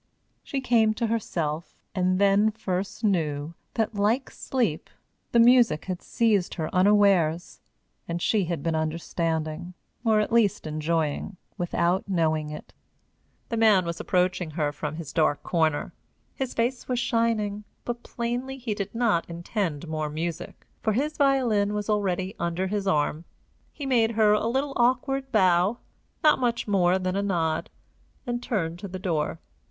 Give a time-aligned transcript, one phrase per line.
[0.41, 4.89] She came to herself, and then first knew that, like sleep,
[5.31, 7.61] the music had seized her unawares,
[8.07, 12.73] and she had been understanding, or at least enjoying, without knowing it.
[13.49, 15.93] The man was approaching her from his dark corner.
[16.33, 21.75] His face was shining, but plainly he did not intend more music, for his violin
[21.75, 23.23] was already under his arm.
[23.71, 25.77] He made her a little awkward bow
[26.23, 27.69] not much more than a nod,
[28.25, 29.39] and turned to the door.